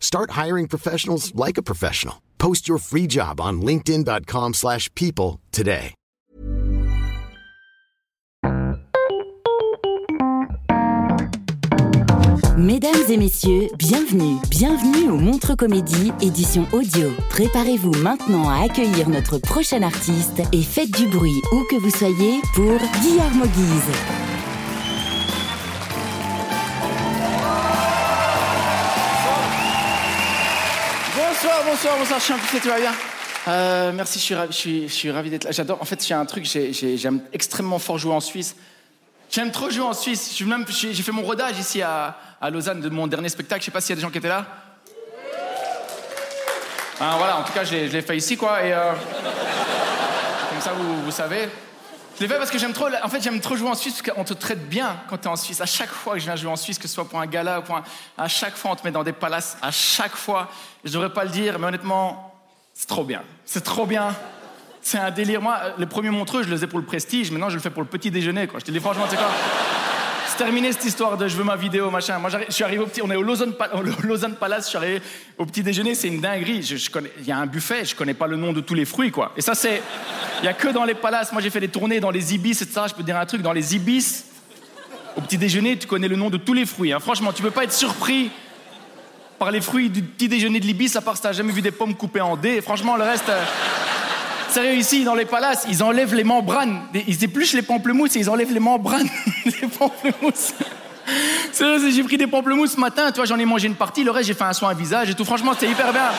Start 0.00 0.30
hiring 0.32 0.66
professionals 0.68 1.32
like 1.34 1.58
a 1.58 1.62
professional. 1.62 2.22
Post 2.38 2.66
your 2.66 2.78
free 2.78 3.06
job 3.06 3.40
on 3.40 3.60
linkedin.com/people 3.60 4.54
slash 4.54 4.92
people 4.94 5.40
today. 5.52 5.94
Mesdames 12.56 13.08
et 13.08 13.16
messieurs, 13.16 13.68
bienvenue, 13.78 14.36
bienvenue 14.50 15.10
au 15.10 15.16
Montre 15.16 15.54
Comédie, 15.54 16.12
édition 16.20 16.66
audio. 16.72 17.08
Préparez-vous 17.30 17.92
maintenant 18.02 18.48
à 18.50 18.64
accueillir 18.64 19.08
notre 19.08 19.38
prochain 19.38 19.82
artiste 19.82 20.42
et 20.52 20.62
faites 20.62 20.90
du 20.90 21.06
bruit 21.06 21.40
où 21.52 21.62
que 21.70 21.76
vous 21.76 21.90
soyez 21.90 22.40
pour 22.54 22.78
Guillermo 23.00 23.46
Guise. 23.46 24.27
Bonsoir, 31.80 31.96
bonsoir, 31.96 32.18
je 32.18 32.24
suis 32.24 32.32
un 32.32 32.38
peu 32.38 32.58
tu 32.60 32.68
vas 32.68 32.80
bien 32.80 32.92
Euh, 33.46 33.92
Merci, 33.94 34.18
je 34.18 34.24
suis, 34.24 34.34
ravi, 34.34 34.52
je 34.52 34.92
suis, 34.92 35.10
ravi 35.12 35.30
d'être 35.30 35.44
là. 35.44 35.52
J'adore, 35.52 35.80
en 35.80 35.84
fait, 35.84 36.04
j'ai 36.04 36.12
un 36.12 36.26
truc, 36.26 36.44
j'ai- 36.44 36.72
j'ai- 36.72 36.96
j'aime 36.96 37.20
extrêmement 37.32 37.78
fort 37.78 37.98
jouer 37.98 38.12
en 38.14 38.18
Suisse. 38.20 38.56
J'aime 39.30 39.52
trop 39.52 39.70
jouer 39.70 39.84
en 39.84 39.92
Suisse. 39.92 40.28
Suis 40.32 40.44
même- 40.44 40.66
J'ai 40.68 40.92
j'ai 40.92 41.02
fait 41.04 41.12
mon 41.12 41.22
rodage 41.22 41.56
ici 41.56 41.80
à, 41.80 42.16
à 42.40 42.50
Lausanne 42.50 42.80
de 42.80 42.88
mon 42.88 43.06
dernier 43.06 43.28
spectacle. 43.28 43.60
Je 43.60 43.66
sais 43.66 43.70
pas 43.70 43.80
s'il 43.80 43.90
y 43.90 43.92
a 43.92 43.96
des 43.96 44.02
gens 44.02 44.10
qui 44.10 44.18
étaient 44.18 44.26
là. 44.26 44.44
Ah, 47.00 47.14
voilà, 47.16 47.38
en 47.38 47.44
tout 47.44 47.52
cas, 47.52 47.62
je 47.62 47.76
l'ai 47.76 48.02
fait 48.02 48.16
ici, 48.16 48.36
quoi. 48.36 48.64
Et 48.64 48.72
euh, 48.72 48.92
comme 50.50 50.60
ça, 50.60 50.72
vous, 50.72 51.02
vous 51.04 51.12
savez. 51.12 51.48
Je 52.18 52.24
l'ai 52.24 52.28
fait 52.28 52.36
parce 52.38 52.50
que 52.50 52.58
j'aime 52.58 52.72
trop. 52.72 52.88
En 53.02 53.08
fait, 53.08 53.20
trop 53.40 53.54
jouer 53.54 53.68
en 53.68 53.76
Suisse 53.76 54.02
parce 54.02 54.16
qu'on 54.16 54.24
te 54.24 54.34
traite 54.34 54.68
bien 54.68 54.96
quand 55.08 55.18
tu 55.18 55.24
es 55.24 55.30
en 55.30 55.36
Suisse. 55.36 55.60
À 55.60 55.66
chaque 55.66 55.90
fois 55.90 56.14
que 56.14 56.18
je 56.18 56.24
viens 56.24 56.34
jouer 56.34 56.50
en 56.50 56.56
Suisse, 56.56 56.76
que 56.76 56.88
ce 56.88 56.94
soit 56.94 57.08
pour 57.08 57.20
un 57.20 57.26
gala 57.26 57.60
ou 57.60 57.62
pour 57.62 57.76
un. 57.76 57.84
À 58.16 58.26
chaque 58.26 58.56
fois, 58.56 58.72
on 58.72 58.74
te 58.76 58.84
met 58.84 58.90
dans 58.90 59.04
des 59.04 59.12
palaces. 59.12 59.56
À 59.62 59.70
chaque 59.70 60.16
fois. 60.16 60.50
Je 60.84 60.92
devrais 60.92 61.12
pas 61.12 61.24
le 61.24 61.30
dire, 61.30 61.58
mais 61.60 61.66
honnêtement, 61.68 62.34
c'est 62.74 62.88
trop 62.88 63.04
bien. 63.04 63.22
C'est 63.44 63.62
trop 63.62 63.86
bien. 63.86 64.14
C'est 64.82 64.98
un 64.98 65.10
délire. 65.12 65.40
Moi, 65.40 65.58
euh, 65.62 65.70
le 65.78 65.86
premier 65.86 66.10
Montreux, 66.10 66.42
je 66.42 66.48
le 66.48 66.56
faisais 66.56 66.66
pour 66.66 66.80
le 66.80 66.84
prestige. 66.84 67.30
Maintenant, 67.30 67.50
je 67.50 67.54
le 67.54 67.60
fais 67.60 67.70
pour 67.70 67.82
le 67.82 67.88
petit 67.88 68.10
déjeuner, 68.10 68.48
quoi. 68.48 68.58
Je 68.58 68.64
te 68.64 68.70
dis 68.72 68.80
franchement, 68.80 69.04
tu 69.04 69.10
sais 69.10 69.16
quoi? 69.16 69.30
C'est 70.26 70.44
terminé 70.44 70.72
cette 70.72 70.84
histoire 70.84 71.16
de 71.16 71.26
je 71.26 71.36
veux 71.36 71.44
ma 71.44 71.56
vidéo, 71.56 71.90
machin. 71.90 72.18
Moi, 72.18 72.30
je 72.30 72.52
suis 72.52 72.62
arrivé 72.64 72.82
au 72.82 72.86
petit, 72.86 73.00
on 73.02 73.10
est 73.10 73.16
au 73.16 73.22
Lausanne, 73.22 73.54
Pa- 73.54 73.70
au 73.74 73.82
Lausanne 74.06 74.34
Palace, 74.36 74.64
je 74.64 74.68
suis 74.68 74.76
arrivé 74.76 75.02
au 75.36 75.46
petit 75.46 75.62
déjeuner, 75.62 75.94
c'est 75.94 76.08
une 76.08 76.20
dinguerie. 76.20 76.58
Il 77.18 77.24
y 77.26 77.32
a 77.32 77.38
un 77.38 77.46
buffet, 77.46 77.84
je 77.84 77.96
connais 77.96 78.14
pas 78.14 78.26
le 78.26 78.36
nom 78.36 78.52
de 78.52 78.60
tous 78.60 78.74
les 78.74 78.84
fruits, 78.84 79.10
quoi. 79.10 79.32
Et 79.36 79.40
ça, 79.40 79.54
c'est, 79.54 79.82
il 80.42 80.44
y 80.46 80.48
a 80.48 80.52
que 80.54 80.68
dans 80.68 80.84
les 80.84 80.94
palaces. 80.94 81.32
Moi, 81.32 81.42
j'ai 81.42 81.50
fait 81.50 81.60
des 81.60 81.68
tournées 81.68 82.00
dans 82.00 82.10
les 82.10 82.34
ibis, 82.34 82.62
etc. 82.62 82.82
Je 82.88 82.94
peux 82.94 83.02
te 83.02 83.06
dire 83.06 83.16
un 83.16 83.26
truc, 83.26 83.42
dans 83.42 83.52
les 83.52 83.74
ibis, 83.76 84.24
au 85.16 85.20
petit 85.20 85.38
déjeuner, 85.38 85.76
tu 85.78 85.86
connais 85.86 86.08
le 86.08 86.16
nom 86.16 86.30
de 86.30 86.36
tous 86.36 86.52
les 86.54 86.66
fruits. 86.66 86.92
hein. 86.92 87.00
Franchement, 87.00 87.32
tu 87.32 87.42
peux 87.42 87.50
pas 87.50 87.64
être 87.64 87.72
surpris 87.72 88.30
par 89.38 89.50
les 89.50 89.60
fruits 89.60 89.88
du 89.90 90.02
petit 90.02 90.28
déjeuner 90.28 90.60
de 90.60 90.66
l'ibis, 90.66 90.94
à 90.96 91.00
part 91.00 91.16
si 91.16 91.22
t'as 91.22 91.32
jamais 91.32 91.52
vu 91.52 91.62
des 91.62 91.70
pommes 91.70 91.94
coupées 91.94 92.20
en 92.20 92.36
dés. 92.36 92.60
Franchement, 92.60 92.96
le 92.96 93.04
reste. 93.04 93.28
euh, 93.28 93.42
Sérieux, 94.50 94.74
ici, 94.76 95.04
dans 95.04 95.14
les 95.14 95.26
palaces, 95.26 95.66
ils 95.68 95.82
enlèvent 95.82 96.14
les 96.14 96.24
membranes. 96.24 96.80
Ils 97.06 97.22
épluchent 97.22 97.52
les 97.52 97.62
pamplemousses 97.62 98.16
et 98.16 98.20
ils 98.20 98.30
enlèvent 98.30 98.52
les 98.52 98.60
membranes 98.60 99.08
des 99.44 99.66
pamplemousses. 99.78 100.54
Sérieux, 101.52 101.90
j'ai 101.90 102.02
pris 102.02 102.16
des 102.16 102.26
pamplemousses 102.26 102.72
ce 102.72 102.80
matin, 102.80 103.10
tu 103.10 103.16
vois, 103.16 103.24
j'en 103.26 103.38
ai 103.38 103.44
mangé 103.44 103.66
une 103.66 103.74
partie, 103.74 104.04
le 104.04 104.10
reste, 104.10 104.26
j'ai 104.28 104.34
fait 104.34 104.44
un 104.44 104.52
soin 104.52 104.70
à 104.70 104.74
visage 104.74 105.10
et 105.10 105.14
tout. 105.14 105.24
Franchement, 105.24 105.52
c'était 105.54 105.70
hyper 105.70 105.92
bien. 105.92 106.10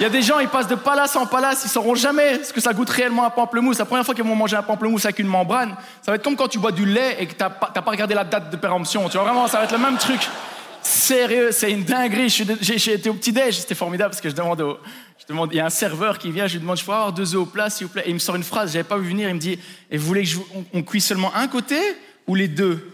Il 0.00 0.04
y 0.04 0.06
a 0.06 0.08
des 0.08 0.22
gens, 0.22 0.38
ils 0.38 0.48
passent 0.48 0.66
de 0.66 0.76
palace 0.76 1.14
en 1.14 1.26
palace, 1.26 1.60
ils 1.62 1.68
sauront 1.68 1.94
jamais 1.94 2.42
ce 2.42 2.54
que 2.54 2.60
ça 2.62 2.72
goûte 2.72 2.88
réellement 2.88 3.26
un 3.26 3.30
pamplemousse. 3.30 3.78
La 3.78 3.84
première 3.84 4.02
fois 4.02 4.14
qu'ils 4.14 4.24
vont 4.24 4.34
manger 4.34 4.56
un 4.56 4.62
pamplemousse 4.62 5.04
avec 5.04 5.18
une 5.18 5.26
membrane, 5.26 5.76
ça 6.00 6.10
va 6.10 6.14
être 6.14 6.22
comme 6.24 6.36
quand 6.36 6.48
tu 6.48 6.58
bois 6.58 6.72
du 6.72 6.86
lait 6.86 7.18
et 7.20 7.26
que 7.26 7.34
t'as 7.34 7.50
pas, 7.50 7.66
pas 7.66 7.90
regardé 7.90 8.14
la 8.14 8.24
date 8.24 8.48
de 8.48 8.56
péremption. 8.56 9.06
Tu 9.10 9.18
vois, 9.18 9.24
vraiment, 9.24 9.46
ça 9.46 9.58
va 9.58 9.64
être 9.64 9.72
le 9.72 9.78
même 9.78 9.98
truc. 9.98 10.26
Sérieux, 10.80 11.52
c'est 11.52 11.70
une 11.70 11.84
dinguerie. 11.84 12.30
J'ai 12.30 12.94
été 12.94 13.10
au 13.10 13.12
petit-déj, 13.14 13.58
c'était 13.58 13.74
formidable 13.74 14.12
parce 14.12 14.22
que 14.22 14.30
je 14.30 14.34
demande 14.34 14.62
au. 14.62 14.78
Je 15.18 15.26
demande, 15.26 15.50
il 15.52 15.58
y 15.58 15.60
a 15.60 15.66
un 15.66 15.70
serveur 15.70 16.16
qui 16.16 16.30
vient, 16.30 16.46
je 16.46 16.54
lui 16.54 16.60
demande, 16.60 16.78
je 16.78 16.84
peux 16.84 16.92
avoir 16.92 17.12
deux 17.12 17.34
œufs 17.34 17.42
au 17.42 17.44
plat, 17.44 17.68
s'il 17.68 17.86
vous 17.86 17.92
plaît? 17.92 18.04
Et 18.06 18.08
il 18.08 18.14
me 18.14 18.18
sort 18.18 18.36
une 18.36 18.42
phrase, 18.42 18.72
j'avais 18.72 18.84
pas 18.84 18.96
vu 18.96 19.10
venir, 19.10 19.28
il 19.28 19.34
me 19.34 19.38
dit, 19.38 19.58
et 19.90 19.98
vous 19.98 20.06
voulez 20.06 20.22
que 20.22 20.28
je, 20.28 20.38
on, 20.72 20.82
seulement 20.98 21.30
un 21.36 21.46
côté 21.46 21.78
ou 22.26 22.34
les 22.34 22.48
deux? 22.48 22.90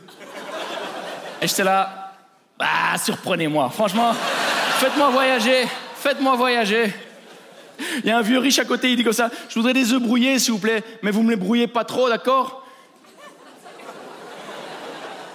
Et 1.41 1.47
j'étais 1.47 1.62
là, 1.62 2.15
bah, 2.59 2.67
surprenez-moi. 3.00 3.71
Franchement, 3.71 4.12
faites-moi 4.81 5.11
voyager, 5.11 5.69
faites-moi 6.06 6.37
voyager. 6.37 6.94
Il 7.99 8.06
y 8.06 8.11
a 8.12 8.19
un 8.19 8.22
vieux 8.22 8.39
riche 8.39 8.61
à 8.61 8.65
côté, 8.65 8.91
il 8.91 8.97
dit 8.97 9.03
comme 9.03 9.12
ça, 9.12 9.28
je 9.49 9.55
voudrais 9.56 9.72
des 9.72 9.93
œufs 9.93 10.00
brouillés, 10.00 10.39
s'il 10.39 10.53
vous 10.53 10.61
plaît, 10.61 10.84
mais 11.03 11.11
vous 11.11 11.22
me 11.22 11.31
les 11.31 11.37
brouillez 11.37 11.67
pas 11.67 11.83
trop, 11.83 12.09
d'accord? 12.09 12.65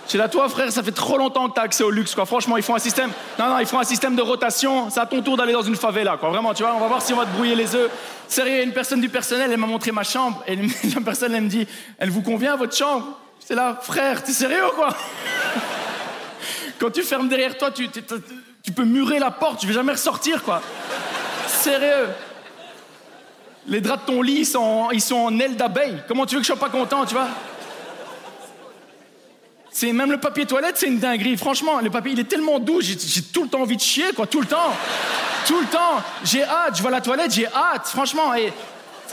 C'est 0.07 0.17
là, 0.17 0.29
toi, 0.29 0.47
frère, 0.47 0.71
ça 0.71 0.81
fait 0.81 0.91
trop 0.91 1.17
longtemps 1.17 1.49
que 1.49 1.55
t'as 1.55 1.63
accès 1.63 1.83
au 1.83 1.91
luxe, 1.91 2.15
quoi. 2.15 2.25
Franchement, 2.25 2.55
ils 2.55 2.63
font 2.63 2.75
un 2.75 2.79
système. 2.79 3.11
Non, 3.37 3.49
non, 3.49 3.59
ils 3.59 3.65
font 3.65 3.79
un 3.79 3.83
système 3.83 4.15
de 4.15 4.21
rotation. 4.21 4.89
C'est 4.89 4.99
à 4.99 5.05
ton 5.05 5.21
tour 5.21 5.37
d'aller 5.37 5.53
dans 5.53 5.61
une 5.61 5.75
favela, 5.75 6.17
quoi. 6.17 6.29
Vraiment, 6.29 6.53
tu 6.53 6.63
vois, 6.63 6.73
on 6.75 6.79
va 6.79 6.87
voir 6.87 7.01
si 7.01 7.13
on 7.13 7.17
va 7.17 7.25
te 7.25 7.31
brouiller 7.31 7.55
les 7.55 7.75
œufs. 7.75 7.89
Sérieux, 8.27 8.63
une 8.63 8.73
personne 8.73 8.99
du 8.99 9.07
personnel, 9.07 9.51
elle 9.51 9.59
m'a 9.59 9.67
montré 9.67 9.91
ma 9.91 10.03
chambre. 10.03 10.43
Et 10.47 10.55
la 10.95 11.01
personne, 11.01 11.33
elle 11.33 11.43
me 11.43 11.49
dit, 11.49 11.67
elle 11.97 12.09
vous 12.09 12.21
convient, 12.21 12.57
votre 12.57 12.75
chambre? 12.75 13.17
C'est 13.39 13.55
là, 13.55 13.79
frère, 13.81 14.23
t'es 14.23 14.33
sérieux, 14.33 14.69
quoi? 14.75 14.89
Quand 16.79 16.91
tu 16.91 17.03
fermes 17.03 17.29
derrière 17.29 17.57
toi, 17.57 17.71
tu, 17.71 17.87
tu 18.63 18.71
peux 18.71 18.83
murer 18.85 19.19
la 19.19 19.31
porte, 19.31 19.59
tu 19.59 19.67
vas 19.67 19.73
jamais 19.73 19.93
ressortir, 19.93 20.43
quoi. 20.43 20.61
Sérieux. 21.47 22.09
Les 23.67 23.81
draps 23.81 24.05
de 24.05 24.11
ton 24.11 24.21
lit, 24.21 24.39
ils 24.39 24.45
sont, 24.45 24.59
en- 24.59 24.91
ils 24.91 25.01
sont 25.01 25.17
en 25.17 25.39
aile 25.39 25.55
d'abeille. 25.55 26.01
Comment 26.07 26.25
tu 26.25 26.35
veux 26.35 26.41
que 26.41 26.47
je 26.47 26.51
sois 26.51 26.59
pas 26.59 26.69
content, 26.69 27.05
tu 27.05 27.13
vois? 27.13 27.27
C'est 29.71 29.93
même 29.93 30.11
le 30.11 30.17
papier 30.19 30.45
toilette, 30.45 30.77
c'est 30.77 30.87
une 30.87 30.99
dinguerie. 30.99 31.37
Franchement, 31.37 31.79
le 31.79 31.89
papier, 31.89 32.11
il 32.11 32.19
est 32.19 32.25
tellement 32.25 32.59
doux. 32.59 32.81
J'ai 32.81 32.97
tout 33.21 33.43
le 33.43 33.49
temps 33.49 33.61
envie 33.61 33.77
de 33.77 33.81
chier, 33.81 34.11
quoi, 34.13 34.27
tout 34.27 34.41
le 34.41 34.47
temps, 34.47 34.73
tout 35.47 35.59
le 35.59 35.65
temps. 35.67 36.01
J'ai 36.25 36.43
hâte. 36.43 36.75
Je 36.75 36.81
vois 36.81 36.91
la 36.91 36.99
toilette, 37.01 37.31
j'ai 37.31 37.47
hâte. 37.47 37.87
Franchement, 37.87 38.33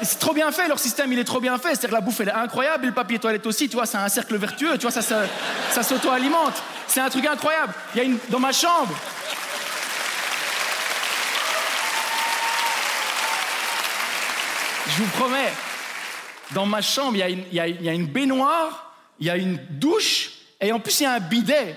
c'est 0.03 0.19
trop 0.19 0.32
bien 0.32 0.50
fait. 0.50 0.66
Leur 0.66 0.81
système, 0.81 1.12
il 1.12 1.19
est 1.19 1.25
trop 1.25 1.41
bien 1.41 1.56
fait. 1.58 1.69
C'est-à-dire 1.69 1.91
que 1.91 1.94
la 1.94 2.00
bouffe, 2.00 2.20
elle 2.20 2.28
est 2.31 2.32
incroyable. 2.32 2.84
Et 2.84 2.88
le 2.88 2.94
papier 2.94 3.19
toilette 3.20 3.47
aussi, 3.47 3.69
tu 3.69 3.76
vois, 3.76 3.87
c'est 3.87 3.98
un 3.98 4.08
cercle 4.08 4.37
vertueux. 4.37 4.72
Tu 4.78 4.82
vois, 4.82 4.91
ça, 4.91 5.03
ça, 5.03 5.20
ça 5.70 5.82
s'auto-alimente. 5.84 6.60
C'est 6.88 7.00
un 7.00 7.08
truc 7.08 7.26
incroyable. 7.26 7.72
Il 7.94 7.98
y 7.98 8.00
a 8.00 8.04
une 8.04 8.19
dans 8.28 8.41
ma 8.41 8.53
chambre. 8.53 8.92
Je 14.88 15.03
vous 15.03 15.09
promets, 15.10 15.53
dans 16.53 16.66
ma 16.66 16.81
chambre, 16.81 17.16
il 17.16 17.44
y, 17.53 17.61
a 17.61 17.67
une- 17.94 18.06
baignoire, 18.06 18.94
il 19.20 19.26
y 19.26 19.31
a 19.31 19.37
une 19.37 19.58
douche, 19.70 20.31
et 20.61 20.73
en 20.73 20.81
plus, 20.81 21.00
il 21.00 21.02
y 21.05 21.06
a 21.06 21.12
un 21.12 21.20
bidet. 21.20 21.76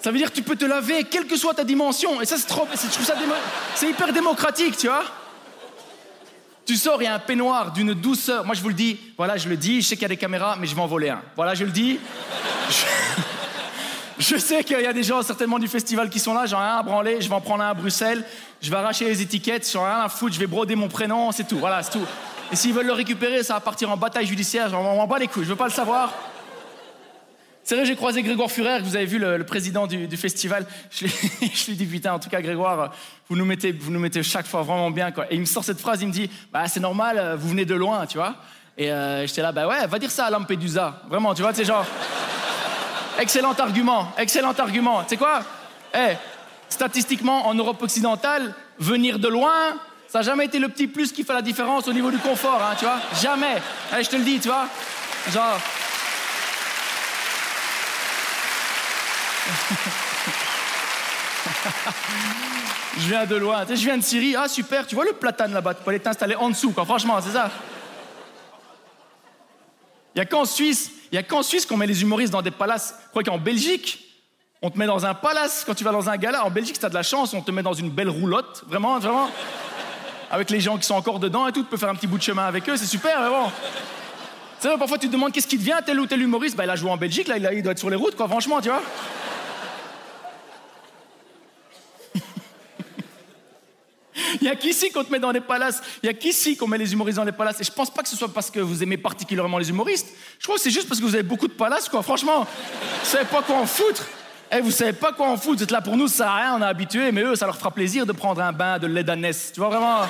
Ça 0.00 0.10
veut 0.10 0.18
dire 0.18 0.30
que 0.30 0.34
tu 0.36 0.42
peux 0.42 0.56
te 0.56 0.64
laver, 0.64 1.04
quelle 1.04 1.26
que 1.26 1.36
soit 1.36 1.54
ta 1.54 1.64
dimension. 1.64 2.20
Et 2.20 2.26
ça, 2.26 2.36
c'est 2.36 2.46
trop. 2.46 2.68
Je 2.70 2.88
trouve 2.90 3.06
ça 3.06 3.14
C'est 3.74 3.88
hyper 3.88 4.12
démocratique, 4.12 4.76
tu 4.76 4.86
vois. 4.86 5.04
Tu 6.66 6.76
sors, 6.76 7.00
il 7.02 7.04
y 7.04 7.08
a 7.08 7.14
un 7.14 7.18
peignoir 7.18 7.72
d'une 7.72 7.94
douceur. 7.94 8.44
Moi, 8.44 8.54
je 8.54 8.62
vous 8.62 8.68
le 8.68 8.74
dis, 8.74 8.98
voilà, 9.16 9.36
je 9.36 9.48
le 9.48 9.56
dis, 9.56 9.82
je 9.82 9.88
sais 9.88 9.96
qu'il 9.96 10.02
y 10.02 10.06
a 10.06 10.08
des 10.08 10.16
caméras, 10.16 10.56
mais 10.58 10.66
je 10.66 10.74
vais 10.74 10.80
en 10.80 10.86
voler 10.86 11.08
un. 11.10 11.22
Voilà, 11.36 11.54
je 11.54 11.64
le 11.64 11.70
dis. 11.70 11.98
Je 14.24 14.36
sais 14.38 14.64
qu'il 14.64 14.80
y 14.80 14.86
a 14.86 14.92
des 14.92 15.02
gens 15.02 15.22
certainement 15.22 15.58
du 15.58 15.68
festival 15.68 16.08
qui 16.08 16.18
sont 16.18 16.32
là, 16.32 16.46
j'en 16.46 16.58
ai 16.58 16.64
un 16.64 16.76
à 16.78 16.82
branler, 16.82 17.20
je 17.20 17.28
vais 17.28 17.34
en 17.34 17.40
prendre 17.40 17.62
un 17.62 17.70
à 17.70 17.74
Bruxelles, 17.74 18.24
je 18.62 18.70
vais 18.70 18.76
arracher 18.76 19.04
les 19.04 19.20
étiquettes, 19.20 19.70
j'en 19.70 19.86
ai 19.86 19.90
rien 19.90 20.00
à 20.00 20.08
foutre, 20.08 20.34
je 20.34 20.40
vais 20.40 20.46
broder 20.46 20.74
mon 20.74 20.88
prénom, 20.88 21.30
c'est 21.30 21.46
tout, 21.46 21.58
voilà, 21.58 21.82
c'est 21.82 21.92
tout. 21.92 22.06
Et 22.50 22.56
s'ils 22.56 22.72
veulent 22.72 22.86
le 22.86 22.92
récupérer, 22.92 23.42
ça 23.42 23.54
va 23.54 23.60
partir 23.60 23.90
en 23.90 23.96
bataille 23.96 24.26
judiciaire, 24.26 24.70
j'en 24.70 24.82
m'en 24.82 25.06
bats 25.06 25.18
les 25.18 25.28
couilles, 25.28 25.44
je 25.44 25.50
veux 25.50 25.56
pas 25.56 25.66
le 25.66 25.72
savoir. 25.72 26.12
C'est 27.64 27.76
vrai, 27.76 27.86
j'ai 27.86 27.96
croisé 27.96 28.22
Grégoire 28.22 28.50
Furer, 28.50 28.78
que 28.80 28.84
vous 28.84 28.96
avez 28.96 29.06
vu, 29.06 29.18
le, 29.18 29.42
président 29.44 29.86
du, 29.86 30.16
festival. 30.18 30.66
Je 30.90 31.06
lui, 31.06 31.12
je 31.54 31.66
lui 31.70 31.76
dis, 31.76 31.86
putain, 31.86 32.12
en 32.12 32.18
tout 32.18 32.28
cas, 32.28 32.42
Grégoire, 32.42 32.92
vous 33.28 33.36
nous 33.36 33.46
mettez, 33.46 33.72
vous 33.72 33.90
nous 33.90 34.00
mettez 34.00 34.22
chaque 34.22 34.46
fois 34.46 34.60
vraiment 34.62 34.90
bien. 34.90 35.12
Quoi. 35.12 35.32
Et 35.32 35.36
il 35.36 35.40
me 35.40 35.46
sort 35.46 35.64
cette 35.64 35.80
phrase, 35.80 36.02
il 36.02 36.08
me 36.08 36.12
dit, 36.12 36.30
bah, 36.52 36.68
c'est 36.68 36.80
normal, 36.80 37.18
euh, 37.18 37.36
vous 37.36 37.48
venez 37.48 37.64
de 37.64 37.74
loin, 37.74 38.04
tu 38.04 38.18
vois. 38.18 38.34
Et 38.76 38.92
euh, 38.92 39.26
j'étais 39.26 39.40
là, 39.40 39.52
bah 39.52 39.66
ouais, 39.66 39.86
va 39.86 39.98
dire 39.98 40.10
ça 40.10 40.26
à 40.26 40.30
Lampedusa. 40.30 41.00
Vraiment, 41.08 41.32
tu 41.32 41.40
vois, 41.40 41.54
c'est 41.54 41.64
genre. 41.64 41.86
Excellent 43.18 43.54
argument, 43.54 44.12
excellent 44.18 44.54
argument. 44.58 45.02
Tu 45.02 45.10
sais 45.10 45.16
quoi? 45.16 45.40
Eh, 45.94 46.14
statistiquement, 46.68 47.46
en 47.46 47.54
Europe 47.54 47.82
occidentale, 47.82 48.54
venir 48.78 49.18
de 49.18 49.28
loin, 49.28 49.78
ça 50.08 50.20
n'a 50.20 50.24
jamais 50.24 50.46
été 50.46 50.58
le 50.58 50.68
petit 50.68 50.86
plus 50.86 51.12
qui 51.12 51.24
fait 51.24 51.32
la 51.32 51.42
différence 51.42 51.88
au 51.88 51.92
niveau 51.92 52.10
du 52.10 52.18
confort, 52.18 52.62
hein, 52.62 52.74
tu 52.78 52.84
vois? 52.84 53.00
Jamais. 53.20 53.60
Allez, 53.92 54.04
je 54.04 54.10
te 54.10 54.16
le 54.16 54.22
dis, 54.22 54.38
tu 54.38 54.48
vois? 54.48 54.66
Genre. 55.32 55.58
je 62.98 63.08
viens 63.08 63.26
de 63.26 63.36
loin. 63.36 63.64
Tu 63.64 63.68
sais, 63.68 63.76
je 63.76 63.84
viens 63.84 63.98
de 63.98 64.02
Syrie. 64.02 64.36
Ah, 64.36 64.48
super, 64.48 64.86
tu 64.86 64.94
vois 64.94 65.04
le 65.04 65.12
platane 65.12 65.52
là-bas? 65.52 65.74
Tu 65.74 65.82
peux 65.82 65.90
aller 65.90 66.00
t'installer 66.00 66.36
en 66.36 66.50
dessous, 66.50 66.72
quoi. 66.72 66.84
Franchement, 66.84 67.18
c'est 67.20 67.32
ça. 67.32 67.50
Il 70.14 70.18
n'y 70.18 70.22
a 70.22 70.26
qu'en 70.26 70.44
Suisse, 70.44 70.90
il 71.14 71.18
y 71.18 71.20
a 71.20 71.22
qu'en 71.22 71.44
Suisse 71.44 71.64
qu'on 71.64 71.76
met 71.76 71.86
les 71.86 72.02
humoristes 72.02 72.32
dans 72.32 72.42
des 72.42 72.50
palaces. 72.50 72.96
Crois 73.10 73.22
qu'en 73.22 73.38
Belgique, 73.38 74.00
on 74.62 74.68
te 74.68 74.76
met 74.76 74.86
dans 74.86 75.06
un 75.06 75.14
palace 75.14 75.62
quand 75.64 75.72
tu 75.72 75.84
vas 75.84 75.92
dans 75.92 76.10
un 76.10 76.16
gala. 76.16 76.44
En 76.44 76.50
Belgique, 76.50 76.74
si 76.74 76.80
tu 76.80 76.86
as 76.86 76.88
de 76.88 76.94
la 76.94 77.04
chance, 77.04 77.32
on 77.34 77.40
te 77.40 77.52
met 77.52 77.62
dans 77.62 77.72
une 77.72 77.88
belle 77.88 78.08
roulotte. 78.08 78.64
Vraiment, 78.66 78.98
vraiment. 78.98 79.30
Avec 80.28 80.50
les 80.50 80.58
gens 80.58 80.76
qui 80.76 80.84
sont 80.84 80.96
encore 80.96 81.20
dedans 81.20 81.46
et 81.46 81.52
tout, 81.52 81.62
tu 81.62 81.68
peux 81.68 81.76
faire 81.76 81.88
un 81.88 81.94
petit 81.94 82.08
bout 82.08 82.18
de 82.18 82.22
chemin 82.24 82.46
avec 82.46 82.68
eux, 82.68 82.76
c'est 82.76 82.86
super, 82.86 83.20
vraiment. 83.20 83.52
Tu 84.60 84.68
sais, 84.68 84.76
parfois 84.76 84.98
tu 84.98 85.06
te 85.06 85.12
demandes 85.12 85.30
qu'est-ce 85.30 85.46
qui 85.46 85.56
devient 85.56 85.78
tel 85.86 86.00
ou 86.00 86.06
tel 86.06 86.20
humoriste? 86.20 86.56
Bah, 86.56 86.64
il 86.64 86.70
a 86.70 86.74
joué 86.74 86.90
en 86.90 86.96
Belgique, 86.96 87.28
là, 87.28 87.36
il 87.52 87.62
doit 87.62 87.70
être 87.70 87.78
sur 87.78 87.90
les 87.90 87.96
routes, 87.96 88.16
quoi, 88.16 88.26
franchement, 88.26 88.60
tu 88.60 88.70
vois. 88.70 88.82
Il 94.44 94.48
y 94.48 94.50
a 94.50 94.56
qu'ici 94.56 94.90
qu'on 94.90 95.02
te 95.02 95.10
met 95.10 95.18
dans 95.18 95.30
les 95.30 95.40
palaces. 95.40 95.80
Il 96.02 96.06
y 96.06 96.10
a 96.10 96.12
qu'ici 96.12 96.54
qu'on 96.54 96.68
met 96.68 96.76
les 96.76 96.92
humoristes 96.92 97.16
dans 97.16 97.24
les 97.24 97.32
palaces. 97.32 97.62
Et 97.62 97.64
je 97.64 97.72
pense 97.72 97.88
pas 97.88 98.02
que 98.02 98.10
ce 98.10 98.16
soit 98.16 98.28
parce 98.28 98.50
que 98.50 98.60
vous 98.60 98.82
aimez 98.82 98.98
particulièrement 98.98 99.56
les 99.56 99.70
humoristes. 99.70 100.08
Je 100.38 100.44
crois 100.44 100.56
que 100.56 100.60
c'est 100.60 100.70
juste 100.70 100.86
parce 100.86 101.00
que 101.00 101.06
vous 101.06 101.14
avez 101.14 101.22
beaucoup 101.22 101.48
de 101.48 101.54
palaces, 101.54 101.88
quoi. 101.88 102.02
Franchement, 102.02 102.40
vous 102.40 103.08
savez 103.10 103.24
pas 103.24 103.40
quoi 103.40 103.56
en 103.56 103.64
foutre. 103.64 104.06
Eh, 104.52 104.60
vous 104.60 104.70
savez 104.70 104.92
pas 104.92 105.12
quoi 105.12 105.28
en 105.30 105.38
foutre. 105.38 105.56
Vous 105.56 105.62
êtes 105.62 105.70
là 105.70 105.80
pour 105.80 105.96
nous, 105.96 106.08
ça 106.08 106.16
sert 106.16 106.28
à 106.28 106.36
rien, 106.36 106.56
on 106.58 106.60
est 106.60 106.66
habitués. 106.66 107.10
Mais 107.10 107.22
eux, 107.22 107.34
ça 107.36 107.46
leur 107.46 107.56
fera 107.56 107.70
plaisir 107.70 108.04
de 108.04 108.12
prendre 108.12 108.42
un 108.42 108.52
bain 108.52 108.78
de 108.78 108.86
lait 108.86 109.02
d'ânesse. 109.02 109.50
Tu 109.54 109.60
vois 109.60 109.70
vraiment 109.70 110.00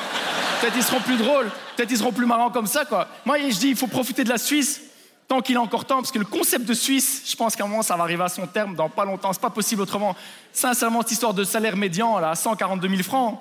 Peut-être 0.61 0.75
ils 0.77 0.83
seront 0.83 1.01
plus 1.01 1.17
drôles. 1.17 1.49
Peut-être 1.77 1.93
ils 1.93 1.99
seront 1.99 2.13
plus 2.13 2.27
marrants 2.27 2.51
comme 2.51 2.67
ça, 2.67 2.85
quoi. 2.85 3.07
Moi, 3.25 3.39
je 3.39 3.57
dis, 3.57 3.69
il 3.69 3.77
faut 3.77 3.87
profiter 3.87 4.25
de 4.25 4.31
la 4.31 4.39
Suisse 4.39 4.81
tant 5.29 5.43
qu'il 5.43 5.57
a 5.57 5.61
encore 5.61 5.85
temps, 5.85 5.97
parce 5.99 6.11
que 6.11 6.19
le 6.19 6.25
concept 6.25 6.67
de 6.67 6.75
Suisse, 6.75 7.23
je 7.25 7.37
pense 7.37 7.55
qu'à 7.55 7.65
un 7.65 7.69
moment, 7.69 7.83
ça 7.83 7.97
va 7.97 8.03
arriver 8.03 8.25
à 8.25 8.29
son 8.29 8.49
terme 8.49 8.75
dans 8.75 8.89
pas 8.89 9.05
longtemps. 9.05 9.33
C'est 9.33 9.41
pas 9.41 9.49
possible 9.49 9.83
autrement. 9.83 10.17
Sincèrement, 10.53 11.03
cette 11.03 11.13
histoire 11.13 11.35
de 11.35 11.45
salaire 11.45 11.77
médian, 11.77 12.19
là, 12.19 12.31
à 12.31 12.35
142 12.35 12.89
000 12.89 13.03
francs. 13.05 13.39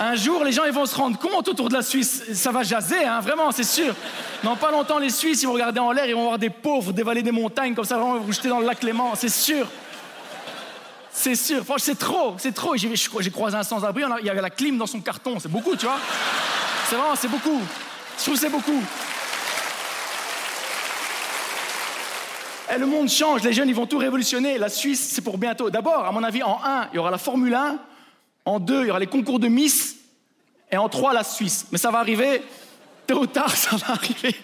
Un 0.00 0.14
jour, 0.14 0.44
les 0.44 0.52
gens 0.52 0.64
ils 0.64 0.72
vont 0.72 0.86
se 0.86 0.94
rendre 0.94 1.18
compte 1.18 1.48
autour 1.48 1.68
de 1.68 1.74
la 1.74 1.82
Suisse. 1.82 2.22
Ça 2.32 2.52
va 2.52 2.62
jaser, 2.62 3.04
hein, 3.04 3.20
vraiment, 3.20 3.50
c'est 3.50 3.64
sûr. 3.64 3.94
Dans 4.44 4.54
pas 4.54 4.70
longtemps, 4.70 4.98
les 4.98 5.10
Suisses, 5.10 5.42
ils 5.42 5.46
vont 5.46 5.54
regarder 5.54 5.80
en 5.80 5.90
l'air, 5.90 6.06
ils 6.06 6.14
vont 6.14 6.24
voir 6.24 6.38
des 6.38 6.50
pauvres 6.50 6.92
dévaler 6.92 7.22
des 7.22 7.32
montagnes 7.32 7.74
comme 7.74 7.84
ça, 7.84 7.96
vraiment, 7.96 8.18
vous 8.18 8.32
jeter 8.32 8.48
dans 8.48 8.60
le 8.60 8.66
lac 8.66 8.82
Léman, 8.82 9.14
c'est 9.16 9.28
sûr. 9.28 9.66
C'est 11.10 11.34
sûr. 11.34 11.64
Franchement, 11.64 11.78
c'est 11.84 11.98
trop, 11.98 12.36
c'est 12.38 12.54
trop. 12.54 12.76
J'ai 12.76 13.30
croisé 13.30 13.56
un 13.56 13.64
sans-abri, 13.64 14.04
il 14.20 14.26
y 14.26 14.30
avait 14.30 14.40
la 14.40 14.50
clim 14.50 14.78
dans 14.78 14.86
son 14.86 15.00
carton, 15.00 15.40
c'est 15.40 15.50
beaucoup, 15.50 15.74
tu 15.74 15.86
vois. 15.86 15.98
C'est 16.88 16.94
vraiment, 16.94 17.16
c'est 17.16 17.28
beaucoup. 17.28 17.60
Je 18.18 18.22
trouve 18.22 18.36
c'est 18.36 18.48
beaucoup. 18.48 18.82
Et 22.70 22.74
eh, 22.74 22.78
le 22.78 22.86
monde 22.86 23.08
change, 23.08 23.42
les 23.42 23.52
jeunes, 23.52 23.68
ils 23.68 23.74
vont 23.74 23.86
tout 23.86 23.98
révolutionner. 23.98 24.58
La 24.58 24.68
Suisse, 24.68 25.12
c'est 25.14 25.22
pour 25.22 25.38
bientôt. 25.38 25.70
D'abord, 25.70 26.04
à 26.04 26.12
mon 26.12 26.22
avis, 26.22 26.42
en 26.42 26.60
1, 26.62 26.88
il 26.92 26.96
y 26.96 26.98
aura 26.98 27.10
la 27.10 27.16
Formule 27.18 27.54
1. 27.54 27.78
En 28.44 28.60
deux, 28.60 28.82
il 28.82 28.86
y 28.88 28.90
aura 28.90 28.98
les 28.98 29.06
concours 29.06 29.38
de 29.38 29.48
Miss. 29.48 29.87
Et 30.70 30.76
en 30.76 30.88
trois, 30.88 31.12
la 31.12 31.24
Suisse. 31.24 31.66
Mais 31.72 31.78
ça 31.78 31.90
va 31.90 31.98
arriver, 31.98 32.42
tôt 33.06 33.20
ou 33.20 33.26
tard, 33.26 33.50
ça 33.56 33.76
va 33.76 33.94
arriver. 33.94 34.34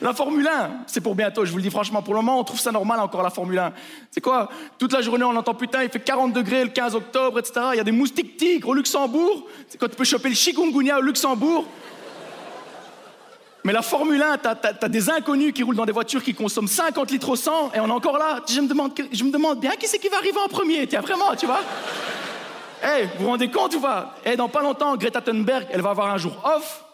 La 0.00 0.14
Formule 0.14 0.46
1, 0.46 0.70
c'est 0.86 1.00
pour 1.00 1.14
bientôt, 1.14 1.44
je 1.44 1.50
vous 1.50 1.58
le 1.58 1.62
dis 1.62 1.70
franchement. 1.70 2.02
Pour 2.02 2.14
le 2.14 2.20
moment, 2.20 2.40
on 2.40 2.44
trouve 2.44 2.60
ça 2.60 2.72
normal 2.72 2.98
encore, 3.00 3.22
la 3.22 3.30
Formule 3.30 3.58
1. 3.58 3.72
C'est 4.10 4.20
quoi? 4.20 4.48
Toute 4.78 4.92
la 4.92 5.02
journée, 5.02 5.24
on 5.24 5.36
entend 5.36 5.54
putain, 5.54 5.82
il 5.82 5.90
fait 5.90 6.00
40 6.00 6.32
degrés 6.32 6.64
le 6.64 6.70
15 6.70 6.94
octobre, 6.94 7.38
etc. 7.38 7.60
Il 7.74 7.76
y 7.76 7.80
a 7.80 7.84
des 7.84 7.92
moustiques 7.92 8.36
tigres 8.36 8.68
au 8.68 8.74
Luxembourg. 8.74 9.46
C'est 9.68 9.78
quand 9.78 9.88
tu 9.88 9.96
peux 9.96 10.04
choper 10.04 10.30
le 10.30 10.34
chikungunya 10.34 10.98
au 10.98 11.02
Luxembourg? 11.02 11.66
Mais 13.64 13.72
la 13.72 13.82
Formule 13.82 14.22
1, 14.22 14.38
t'as 14.38 14.54
as, 14.80 14.88
des 14.88 15.10
inconnus 15.10 15.52
qui 15.52 15.64
roulent 15.64 15.74
dans 15.74 15.84
des 15.84 15.92
voitures 15.92 16.22
qui 16.22 16.34
consomment 16.34 16.68
50 16.68 17.10
litres 17.10 17.28
au 17.30 17.34
100 17.34 17.72
et 17.74 17.80
on 17.80 17.88
est 17.88 17.90
encore 17.90 18.16
là. 18.16 18.40
Je 18.48 18.60
me 18.60 18.68
demande, 18.68 18.92
je 19.12 19.24
me 19.24 19.32
demande 19.32 19.58
bien 19.58 19.72
qui 19.72 19.88
c'est 19.88 19.98
qui 19.98 20.08
va 20.08 20.18
arriver 20.18 20.38
en 20.38 20.46
premier. 20.46 20.86
Tiens, 20.86 21.00
vraiment, 21.00 21.34
tu 21.36 21.46
vois? 21.46 21.60
Hey, 22.82 23.08
vous 23.16 23.24
vous 23.24 23.30
rendez 23.30 23.50
compte 23.50 23.74
ou 23.74 23.80
pas? 23.80 24.14
Hey, 24.24 24.36
Dans 24.36 24.48
pas 24.48 24.62
longtemps, 24.62 24.96
Greta 24.96 25.20
Thunberg, 25.20 25.66
elle 25.70 25.82
va 25.82 25.90
avoir 25.90 26.08
un 26.08 26.18
jour 26.18 26.36
off. 26.44 26.84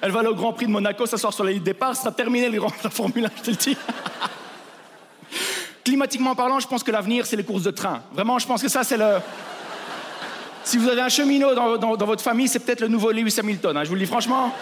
Elle 0.00 0.10
va 0.10 0.20
aller 0.20 0.28
au 0.28 0.34
Grand 0.34 0.52
Prix 0.52 0.66
de 0.66 0.70
Monaco 0.70 1.06
s'asseoir 1.06 1.32
sur 1.32 1.44
la 1.44 1.50
ligne 1.50 1.60
de 1.60 1.64
départ. 1.64 1.94
Ça 1.94 2.02
sera 2.02 2.12
terminé 2.12 2.48
la 2.48 2.90
Formule 2.90 3.26
1, 3.26 3.30
je 3.36 3.42
te 3.42 3.50
le 3.50 3.56
dis. 3.56 3.76
Climatiquement 5.84 6.34
parlant, 6.34 6.58
je 6.60 6.66
pense 6.66 6.82
que 6.82 6.90
l'avenir, 6.90 7.26
c'est 7.26 7.36
les 7.36 7.44
courses 7.44 7.62
de 7.62 7.70
train. 7.70 8.02
Vraiment, 8.12 8.38
je 8.38 8.46
pense 8.46 8.62
que 8.62 8.68
ça, 8.68 8.84
c'est 8.84 8.96
le. 8.96 9.18
Si 10.64 10.78
vous 10.78 10.88
avez 10.88 11.00
un 11.00 11.08
cheminot 11.08 11.54
dans, 11.54 12.06
votre 12.06 12.22
famille, 12.22 12.48
c'est 12.48 12.58
peut-être 12.58 12.80
le 12.80 12.88
nouveau 12.88 13.12
Lewis 13.12 13.36
Hamilton. 13.38 13.76
Hein, 13.76 13.84
je 13.84 13.88
vous 13.88 13.94
le 13.94 14.00
dis 14.00 14.06
franchement. 14.06 14.52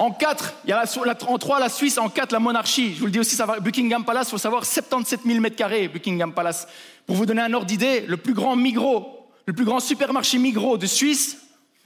En 0.00 0.12
4, 0.12 0.54
il 0.64 0.70
y 0.70 0.72
a 0.72 0.82
en 1.28 1.36
3 1.36 1.60
la 1.60 1.68
Suisse, 1.68 1.98
en 1.98 2.08
4 2.08 2.32
la 2.32 2.38
monarchie. 2.38 2.94
Je 2.94 3.00
vous 3.00 3.04
le 3.04 3.12
dis 3.12 3.20
aussi, 3.20 3.34
ça 3.34 3.44
va, 3.44 3.60
Buckingham 3.60 4.02
Palace, 4.02 4.28
il 4.28 4.30
faut 4.30 4.38
savoir 4.38 4.64
77 4.64 5.20
000 5.26 5.40
mètres 5.40 5.56
carrés, 5.56 5.88
Buckingham 5.88 6.32
Palace. 6.32 6.66
Pour 7.06 7.16
vous 7.16 7.26
donner 7.26 7.42
un 7.42 7.52
ordre 7.52 7.66
d'idée, 7.66 8.06
le 8.08 8.16
plus 8.16 8.32
grand 8.32 8.56
Migros, 8.56 9.28
le 9.44 9.52
plus 9.52 9.66
grand 9.66 9.78
supermarché 9.78 10.38
Migros 10.38 10.78
de 10.78 10.86
Suisse, 10.86 11.36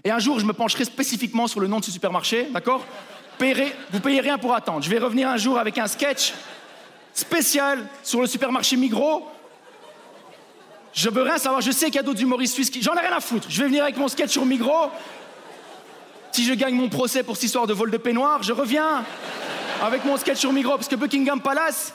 et 0.05 0.13
un 0.13 0.21
jour 0.21 0.39
je 0.39 0.47
me 0.47 0.53
pencherai 0.53 0.85
spécifiquement 0.85 1.49
sur 1.49 1.59
le 1.59 1.67
nom 1.67 1.81
de 1.81 1.85
ce 1.85 1.91
supermarché, 1.91 2.47
d'accord? 2.53 2.87
Vous 3.91 4.01
payez 4.01 4.21
rien 4.21 4.39
pour 4.39 4.55
attendre. 4.55 4.85
Je 4.85 4.91
vais 4.91 4.99
revenir 4.99 5.29
un 5.29 5.37
jour 5.37 5.59
avec 5.59 5.77
un 5.79 5.89
sketch 5.89 6.35
spécial 7.15 7.85
sur 8.05 8.21
le 8.21 8.29
supermarché 8.29 8.77
Migros. 8.77 9.27
Je 10.93 11.11
veux 11.11 11.23
rien 11.23 11.39
savoir, 11.39 11.63
je 11.63 11.73
sais 11.73 11.87
qu'il 11.87 11.97
y 11.97 11.99
a 11.99 12.05
d'autres 12.05 12.23
humoristes 12.23 12.55
suisses 12.55 12.71
qui... 12.71 12.81
J'en 12.81 12.95
ai 12.95 13.01
rien 13.01 13.17
à 13.17 13.21
foutre. 13.21 13.49
Je 13.51 13.61
vais 13.61 13.67
venir 13.67 13.83
avec 13.83 13.97
mon 13.97 14.07
sketch 14.07 14.31
sur 14.31 14.47
Migros 14.47 14.93
si 16.35 16.45
je 16.45 16.53
gagne 16.53 16.75
mon 16.75 16.89
procès 16.89 17.23
pour 17.23 17.37
cette 17.37 17.45
histoire 17.45 17.69
de 17.69 17.73
vol 17.73 17.93
de 17.93 17.97
peignoir, 17.97 18.43
je 18.43 18.53
reviens 18.53 19.05
avec 19.81 20.05
mon 20.05 20.17
sketch 20.17 20.39
sur 20.39 20.53
Migros, 20.53 20.75
parce 20.75 20.89
que 20.89 20.97
Buckingham 20.97 21.41
Palace, 21.41 21.95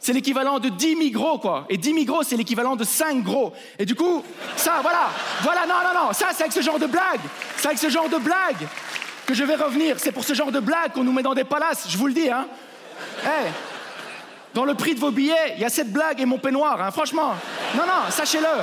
c'est 0.00 0.14
l'équivalent 0.14 0.58
de 0.58 0.70
10 0.70 0.96
Migros, 0.96 1.38
quoi. 1.38 1.66
Et 1.68 1.76
10 1.76 1.92
Migros, 1.92 2.22
c'est 2.22 2.38
l'équivalent 2.38 2.74
de 2.74 2.84
5 2.84 3.22
gros. 3.22 3.52
Et 3.78 3.84
du 3.84 3.94
coup, 3.94 4.24
ça, 4.56 4.78
voilà, 4.80 5.10
voilà, 5.42 5.66
non, 5.66 5.74
non, 5.74 6.06
non, 6.06 6.12
ça, 6.14 6.28
c'est 6.32 6.44
avec 6.44 6.54
ce 6.54 6.62
genre 6.62 6.78
de 6.78 6.86
blague, 6.86 7.20
c'est 7.58 7.66
avec 7.66 7.78
ce 7.78 7.90
genre 7.90 8.08
de 8.08 8.16
blague 8.16 8.66
que 9.26 9.34
je 9.34 9.44
vais 9.44 9.56
revenir. 9.56 9.96
C'est 9.98 10.12
pour 10.12 10.24
ce 10.24 10.32
genre 10.32 10.50
de 10.50 10.60
blague 10.60 10.92
qu'on 10.92 11.04
nous 11.04 11.12
met 11.12 11.22
dans 11.22 11.34
des 11.34 11.44
palaces, 11.44 11.84
je 11.90 11.98
vous 11.98 12.06
le 12.06 12.14
dis, 12.14 12.30
hein. 12.30 12.46
Hey, 13.24 13.52
dans 14.54 14.64
le 14.64 14.72
prix 14.72 14.94
de 14.94 15.00
vos 15.00 15.10
billets, 15.10 15.52
il 15.56 15.60
y 15.60 15.66
a 15.66 15.70
cette 15.70 15.92
blague 15.92 16.18
et 16.18 16.24
mon 16.24 16.38
peignoir, 16.38 16.80
hein, 16.80 16.90
franchement. 16.90 17.34
Non, 17.74 17.84
non, 17.84 18.10
sachez-le. 18.10 18.62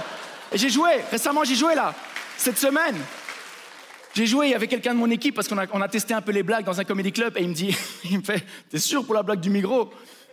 J'ai 0.53 0.69
joué, 0.69 0.89
récemment, 1.11 1.43
j'ai 1.43 1.55
joué 1.55 1.75
là, 1.75 1.93
cette 2.35 2.57
semaine. 2.57 2.97
J'ai 4.13 4.25
joué 4.25 4.53
avec 4.53 4.69
quelqu'un 4.69 4.93
de 4.93 4.99
mon 4.99 5.09
équipe 5.09 5.35
parce 5.35 5.47
qu'on 5.47 5.57
a, 5.57 5.87
testé 5.87 6.13
un 6.13 6.21
peu 6.21 6.31
les 6.31 6.43
blagues 6.43 6.65
dans 6.65 6.79
un 6.79 6.83
comédie 6.83 7.11
club 7.11 7.37
et 7.37 7.43
il 7.43 7.49
me 7.49 7.53
dit, 7.53 7.75
il 8.09 8.19
me 8.19 8.23
fait, 8.23 8.43
t'es 8.69 8.79
sûr 8.79 9.05
pour 9.05 9.15
la 9.15 9.23
blague 9.23 9.39
du 9.39 9.49
micro? 9.49 9.89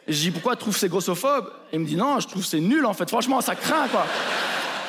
Et 0.07 0.13
je 0.13 0.21
dis, 0.21 0.31
pourquoi 0.31 0.57
tu 0.57 0.61
trouves 0.61 0.77
c'est 0.77 0.89
grossophobe 0.89 1.53
il 1.73 1.81
me 1.81 1.87
dit, 1.87 1.97
non, 1.97 2.19
je 2.19 2.27
trouve 2.27 2.45
c'est 2.45 2.61
nul 2.61 2.85
en 2.87 2.95
fait, 2.95 3.09
franchement, 3.09 3.41
ça 3.41 3.55
craint 3.55 3.89
quoi. 3.89 4.07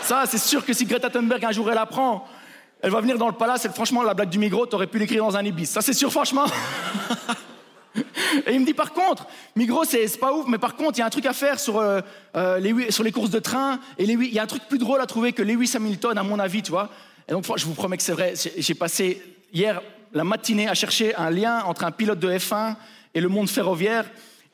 Ça, 0.01 0.23
c'est 0.25 0.39
sûr 0.39 0.65
que 0.65 0.73
si 0.73 0.85
Greta 0.85 1.09
Thunberg 1.09 1.43
un 1.45 1.51
jour 1.51 1.69
elle 1.71 1.77
apprend, 1.77 2.25
elle 2.81 2.91
va 2.91 3.01
venir 3.01 3.17
dans 3.17 3.27
le 3.27 3.33
palace 3.33 3.65
et 3.65 3.69
franchement, 3.69 4.01
la 4.01 4.13
blague 4.13 4.29
du 4.29 4.39
micro, 4.39 4.65
t'aurais 4.65 4.87
pu 4.87 4.97
l'écrire 4.97 5.23
dans 5.23 5.37
un 5.37 5.43
ibis. 5.43 5.69
Ça, 5.69 5.81
c'est 5.81 5.93
sûr, 5.93 6.11
franchement. 6.11 6.45
Et 8.47 8.53
il 8.53 8.59
me 8.59 8.65
dit 8.65 8.73
par 8.73 8.93
contre, 8.93 9.25
Migros 9.55 9.83
c'est 9.85 10.19
pas 10.19 10.33
ouf, 10.33 10.45
mais 10.47 10.59
par 10.59 10.75
contre 10.75 10.97
il 10.97 10.99
y 10.99 11.01
a 11.01 11.07
un 11.07 11.09
truc 11.09 11.25
à 11.25 11.33
faire 11.33 11.59
sur, 11.59 11.77
euh, 11.77 12.01
euh, 12.35 12.59
les, 12.59 12.91
sur 12.91 13.03
les 13.03 13.11
courses 13.11 13.31
de 13.31 13.39
train. 13.39 13.79
Et 13.97 14.03
il 14.03 14.33
y 14.33 14.39
a 14.39 14.43
un 14.43 14.47
truc 14.47 14.63
plus 14.69 14.77
drôle 14.77 15.01
à 15.01 15.05
trouver 15.05 15.33
que 15.33 15.41
Lewis 15.41 15.71
Hamilton, 15.75 16.17
à 16.17 16.23
mon 16.23 16.39
avis, 16.39 16.61
tu 16.61 16.71
vois. 16.71 16.89
Et 17.29 17.31
donc, 17.31 17.45
je 17.55 17.65
vous 17.65 17.75
promets 17.75 17.95
que 17.95 18.03
c'est 18.03 18.13
vrai. 18.13 18.33
J'ai 18.57 18.73
passé 18.73 19.21
hier 19.53 19.81
la 20.13 20.23
matinée 20.23 20.67
à 20.67 20.73
chercher 20.73 21.15
un 21.15 21.29
lien 21.29 21.63
entre 21.65 21.83
un 21.83 21.91
pilote 21.91 22.19
de 22.19 22.31
F1 22.31 22.75
et 23.13 23.21
le 23.21 23.29
monde 23.29 23.47
ferroviaire. 23.47 24.05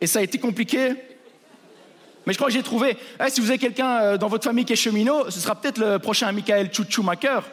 Et 0.01 0.07
ça 0.07 0.19
a 0.19 0.21
été 0.21 0.37
compliqué. 0.37 0.93
Mais 2.25 2.33
je 2.33 2.37
crois 2.37 2.49
que 2.49 2.53
j'ai 2.53 2.63
trouvé. 2.63 2.97
Eh, 3.25 3.29
si 3.29 3.39
vous 3.39 3.49
avez 3.49 3.59
quelqu'un 3.59 4.01
euh, 4.01 4.17
dans 4.17 4.27
votre 4.27 4.43
famille 4.43 4.65
qui 4.65 4.73
est 4.73 4.77
cheminot, 4.77 5.29
ce 5.29 5.39
sera 5.39 5.55
peut-être 5.55 5.77
le 5.77 5.99
prochain 5.99 6.31
Michael 6.33 6.73
Chouchoumaker. 6.73 7.43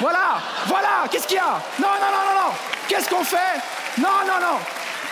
Voilà, 0.00 0.40
voilà, 0.66 1.06
qu'est-ce 1.10 1.26
qu'il 1.26 1.36
y 1.36 1.40
a? 1.40 1.60
Non, 1.78 1.88
non, 1.88 2.06
non, 2.06 2.34
non, 2.34 2.48
non. 2.48 2.54
Qu'est-ce 2.88 3.10
qu'on 3.10 3.24
fait? 3.24 3.60
Non, 3.98 4.08
non, 4.26 4.40
non. 4.40 4.58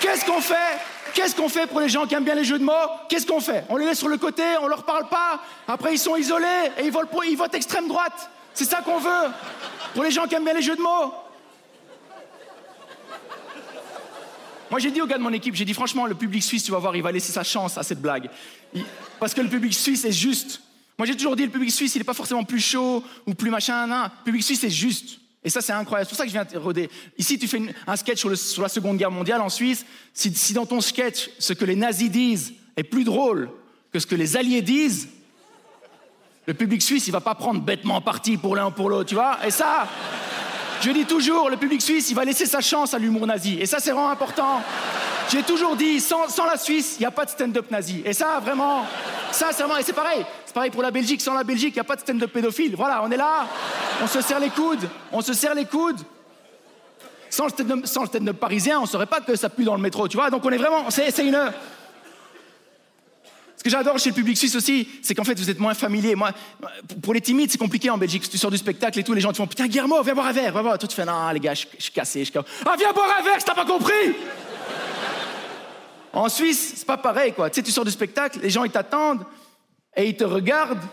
Qu'est-ce 0.01 0.25
qu'on 0.25 0.41
fait? 0.41 0.79
Qu'est-ce 1.13 1.35
qu'on 1.37 1.49
fait 1.49 1.67
pour 1.67 1.81
les 1.81 1.89
gens 1.89 2.07
qui 2.07 2.15
aiment 2.15 2.25
bien 2.25 2.35
les 2.35 2.45
jeux 2.45 2.59
de 2.59 2.65
mots? 2.65 2.73
Qu'est-ce 3.09 3.27
qu'on 3.27 3.41
fait? 3.41 3.65
On 3.69 3.77
les 3.77 3.85
laisse 3.85 3.99
sur 3.99 4.09
le 4.09 4.17
côté, 4.17 4.43
on 4.63 4.69
leur 4.69 4.85
parle 4.85 5.09
pas. 5.09 5.41
Après, 5.69 5.93
ils 5.93 5.99
sont 5.99 6.17
isolés 6.17 6.71
et 6.79 6.87
ils 6.87 7.37
votent 7.37 7.55
extrême 7.55 7.89
droite. 7.89 8.31
C'est 8.55 8.65
ça 8.65 8.81
qu'on 8.83 8.99
veut 8.99 9.31
Pour 9.93 10.05
les 10.05 10.11
gens 10.11 10.27
qui 10.27 10.35
aiment 10.35 10.45
bien 10.45 10.55
les 10.55 10.63
jeux 10.63 10.77
de 10.77 10.81
mots 10.81 11.13
Moi, 14.71 14.81
j'ai 14.81 14.91
dit 14.91 15.01
au 15.01 15.07
gars 15.07 15.19
de 15.19 15.23
mon 15.23 15.33
équipe, 15.33 15.55
j'ai 15.55 15.65
dit 15.65 15.75
franchement, 15.75 16.07
le 16.07 16.15
public 16.15 16.43
suisse, 16.43 16.65
tu 16.65 16.73
vas 16.73 16.79
voir, 16.79 16.97
il 16.97 17.03
va 17.03 17.13
laisser 17.13 17.33
sa 17.33 17.45
chance 17.45 17.79
à 17.79 17.83
cette 17.83 18.01
blague. 18.01 18.29
Parce 19.21 19.35
que 19.35 19.41
le 19.41 19.49
public 19.49 19.75
suisse 19.75 20.05
est 20.05 20.13
juste. 20.13 20.63
Moi, 20.99 21.07
j'ai 21.07 21.17
toujours 21.17 21.37
dit, 21.37 21.45
le 21.45 21.51
public 21.51 21.71
suisse, 21.71 21.95
il 21.95 21.99
n'est 21.99 22.05
pas 22.05 22.15
forcément 22.15 22.45
plus 22.45 22.61
chaud 22.61 23.05
ou 23.27 23.35
plus 23.35 23.51
machin. 23.51 23.87
Le 23.87 24.25
public 24.25 24.43
suisse 24.43 24.65
est 24.65 24.71
juste. 24.71 25.21
Et 25.45 25.51
ça, 25.51 25.61
c'est 25.61 25.73
incroyable. 25.73 26.09
C'est 26.09 26.17
pour 26.17 26.19
ça 26.19 26.25
que 26.25 26.31
je 26.31 26.33
viens 26.33 26.61
roder. 26.61 26.89
Ici, 27.19 27.39
tu 27.39 27.47
fais 27.47 27.61
un 27.87 27.97
sketch 27.97 28.19
sur, 28.19 28.37
sur, 28.37 28.63
la 28.63 28.69
Seconde 28.69 28.97
Guerre 28.97 29.11
mondiale 29.11 29.43
en 29.43 29.51
Suisse. 29.51 29.85
Si, 30.13 30.35
si, 30.35 30.55
dans 30.55 30.67
ton 30.67 30.81
sketch, 30.81 31.31
ce 31.39 31.53
que 31.53 31.65
les 31.65 31.77
nazis 31.77 32.11
disent 32.11 32.55
est 32.77 32.85
plus 32.85 33.05
drôle 33.05 33.51
que 33.93 33.99
ce 33.99 34.07
que 34.07 34.15
les 34.15 34.37
alliés 34.37 34.63
disent, 34.63 35.09
le 36.47 36.55
public 36.55 36.83
suisse, 36.83 37.07
il 37.07 37.13
va 37.13 37.21
pas 37.21 37.35
prendre 37.35 37.61
bêtement 37.61 38.01
parti 38.01 38.37
pour 38.37 38.57
l'un 38.57 38.67
ou 38.67 38.71
pour 38.71 38.91
l'autre, 38.91 39.09
tu 39.09 39.15
vois. 39.15 39.39
Et 39.47 39.51
ça, 39.51 39.87
je 40.83 40.91
dis 40.91 41.07
toujours, 41.07 41.49
le 41.49 41.57
public 41.57 41.81
suisse, 41.81 42.11
il 42.11 42.15
va 42.15 42.25
laisser 42.25 42.47
sa 42.47 42.61
chance 42.61 42.93
à 42.93 42.99
l'humour 42.99 43.27
nazi. 43.27 43.59
Et 43.61 43.67
ça, 43.67 43.79
c'est 43.81 43.91
vraiment 43.91 44.11
important. 44.11 44.61
J'ai 45.31 45.43
toujours 45.43 45.77
dit, 45.77 46.01
sans, 46.01 46.27
la 46.47 46.59
Suisse, 46.59 46.97
il 46.99 47.01
n'y 47.01 47.07
a 47.07 47.11
pas 47.11 47.25
de 47.25 47.31
stand-up 47.31 47.71
nazi. 47.71 48.03
Et 48.05 48.13
ça, 48.13 48.41
vraiment, 48.41 48.85
ça, 49.33 49.49
c'est 49.53 49.63
vraiment, 49.63 49.79
et 49.79 49.83
c'est 49.83 49.95
pareil. 49.95 50.25
C'est 50.45 50.55
pareil 50.55 50.71
pour 50.71 50.83
la 50.83 50.91
Belgique. 50.91 51.23
Sans 51.23 51.33
la 51.33 51.45
Belgique, 51.45 51.71
il 51.71 51.79
n'y 51.79 51.81
a 51.81 51.85
pas 51.85 51.97
de 51.97 52.03
stand-up 52.03 52.31
pédophile. 52.31 52.77
Voilà, 52.77 53.03
on 53.03 53.11
est 53.11 53.17
là, 53.17 53.47
on 54.03 54.07
se 54.07 54.21
serre 54.21 54.41
les 54.41 54.51
coudes, 54.51 54.87
on 55.13 55.23
se 55.23 55.33
serre 55.33 55.55
les 55.55 55.65
coudes. 55.65 56.01
Sans 57.31 57.47
le 57.47 58.07
stand-up, 58.07 58.37
parisien, 58.39 58.79
on 58.79 58.83
ne 58.83 58.87
saurait 58.87 59.07
pas 59.07 59.21
que 59.21 59.35
ça 59.35 59.49
pue 59.49 59.65
dans 59.65 59.75
le 59.75 59.81
métro, 59.81 60.07
tu 60.07 60.17
vois. 60.17 60.31
Donc 60.31 60.45
on 60.45 60.51
est 60.51 60.59
vraiment, 60.59 60.91
c'est 60.91 61.17
une. 61.19 61.51
Ce 63.65 63.71
que 63.71 63.79
j'adore 63.79 63.99
chez 63.99 64.11
le 64.11 64.15
public 64.15 64.37
suisse 64.37 64.55
aussi, 64.57 64.87
c'est 65.01 65.15
qu'en 65.15 65.25
fait, 65.25 65.39
vous 65.39 65.49
êtes 65.49 65.59
moins 65.59 65.73
familier. 65.73 66.15
Moi, 66.15 66.33
pour 67.01 67.15
les 67.15 67.23
timides, 67.23 67.51
c'est 67.51 67.57
compliqué 67.57 67.89
en 67.89 67.97
Belgique. 67.97 68.29
Tu 68.29 68.37
sors 68.37 68.51
du 68.51 68.59
spectacle 68.59 68.99
et 68.99 69.03
tout, 69.03 69.15
les 69.15 69.23
gens 69.23 69.33
te 69.33 69.39
font 69.39 69.47
Putain, 69.47 69.69
Guillermo, 69.69 70.03
viens 70.03 70.13
boire 70.13 70.27
un 70.27 70.33
verre. 70.33 70.53
Toi, 70.53 70.77
tu 70.77 70.95
fais 70.95 71.07
Non, 71.07 71.31
les 71.31 71.41
gars, 71.41 71.55
je, 71.55 71.65
suis 71.79 71.91
cassé. 71.91 72.31
Ah, 72.67 72.75
viens 72.79 72.93
boire 72.93 73.09
un 73.19 73.23
verre, 73.23 73.41
je 73.41 73.45
t'as 73.47 73.55
pas 73.55 73.65
compris 73.65 74.17
En 76.13 76.29
Suisse, 76.29 76.75
c'est 76.77 76.87
pas 76.87 76.99
pareil, 76.99 77.33
quoi. 77.33 77.49
Tu 77.49 77.55
sais, 77.55 77.63
tu 77.63 77.71
sors 77.71 77.87
du 77.87 77.91
spectacle, 77.91 78.39
les 78.43 78.51
gens, 78.51 78.65
ils 78.65 78.71
t'attendent 78.71 79.25
et 79.97 80.09
ils 80.09 80.17
te 80.17 80.25
regardent 80.25 80.87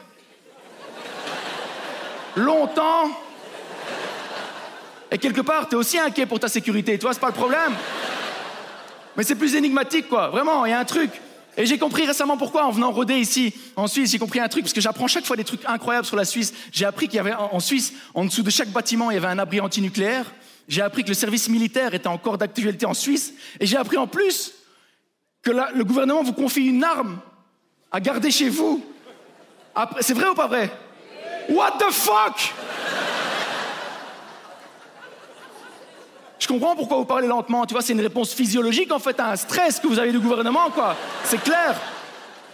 longtemps. 2.37 3.11
Et 5.11 5.17
quelque 5.17 5.41
part, 5.41 5.67
tu 5.67 5.75
es 5.75 5.77
aussi 5.77 5.99
inquiet 5.99 6.25
pour 6.25 6.39
ta 6.39 6.47
sécurité. 6.47 6.97
Tu 6.97 7.01
vois, 7.01 7.13
c'est 7.13 7.19
pas 7.19 7.27
le 7.27 7.33
problème. 7.33 7.73
Mais 9.17 9.23
c'est 9.23 9.35
plus 9.35 9.55
énigmatique, 9.55 10.07
quoi. 10.07 10.29
Vraiment, 10.29 10.65
il 10.65 10.69
y 10.69 10.73
a 10.73 10.79
un 10.79 10.85
truc. 10.85 11.11
Et 11.57 11.65
j'ai 11.65 11.77
compris 11.77 12.05
récemment 12.05 12.37
pourquoi, 12.37 12.65
en 12.65 12.71
venant 12.71 12.91
rôder 12.91 13.15
ici, 13.15 13.53
en 13.75 13.87
Suisse, 13.87 14.11
j'ai 14.11 14.19
compris 14.19 14.39
un 14.39 14.47
truc, 14.47 14.63
parce 14.63 14.73
que 14.73 14.81
j'apprends 14.81 15.07
chaque 15.07 15.25
fois 15.25 15.35
des 15.35 15.43
trucs 15.43 15.65
incroyables 15.65 16.05
sur 16.05 16.15
la 16.15 16.25
Suisse. 16.25 16.53
J'ai 16.71 16.85
appris 16.85 17.07
qu'il 17.07 17.17
y 17.17 17.19
avait 17.19 17.33
en 17.33 17.59
Suisse, 17.59 17.93
en 18.13 18.23
dessous 18.25 18.43
de 18.43 18.49
chaque 18.49 18.69
bâtiment, 18.69 19.11
il 19.11 19.15
y 19.15 19.17
avait 19.17 19.27
un 19.27 19.39
abri 19.39 19.59
antinucléaire. 19.59 20.31
J'ai 20.67 20.81
appris 20.81 21.03
que 21.03 21.09
le 21.09 21.13
service 21.13 21.49
militaire 21.49 21.93
était 21.93 22.07
encore 22.07 22.37
d'actualité 22.37 22.85
en 22.85 22.93
Suisse. 22.93 23.33
Et 23.59 23.65
j'ai 23.65 23.75
appris 23.75 23.97
en 23.97 24.07
plus 24.07 24.53
que 25.41 25.51
le 25.51 25.83
gouvernement 25.83 26.23
vous 26.23 26.33
confie 26.33 26.67
une 26.67 26.83
arme 26.83 27.19
à 27.91 27.99
garder 27.99 28.31
chez 28.31 28.47
vous. 28.47 28.85
C'est 29.99 30.13
vrai 30.13 30.27
ou 30.27 30.33
pas 30.33 30.47
vrai? 30.47 30.71
What 31.49 31.77
the 31.79 31.91
fuck? 31.91 32.53
Je 36.41 36.47
comprends 36.47 36.75
pourquoi 36.75 36.97
vous 36.97 37.05
parlez 37.05 37.27
lentement. 37.27 37.67
Tu 37.67 37.73
vois, 37.75 37.83
c'est 37.83 37.93
une 37.93 38.01
réponse 38.01 38.33
physiologique 38.33 38.91
en 38.91 38.97
fait 38.97 39.19
à 39.19 39.29
un 39.29 39.35
stress 39.35 39.79
que 39.79 39.87
vous 39.87 39.99
avez 39.99 40.11
du 40.11 40.19
gouvernement, 40.19 40.71
quoi. 40.71 40.95
C'est 41.23 41.41
clair. 41.41 41.79